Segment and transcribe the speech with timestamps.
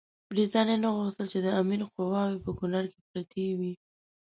[0.29, 3.73] برټانیې نه غوښتل چې د امیر قواوې په کونړ کې پرتې وي.